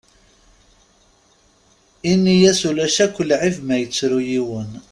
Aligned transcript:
Ini-as 2.11 2.61
Ulac 2.69 2.95
akk 3.05 3.15
lɛib 3.29 3.55
ma 3.67 3.75
yettru 3.81 4.19
yiwen. 4.29 4.71